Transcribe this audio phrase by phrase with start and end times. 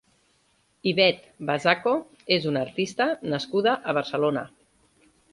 [0.91, 1.17] Ivet
[1.49, 1.91] Bazaco
[2.37, 4.45] és una artista nascuda a Barcelona.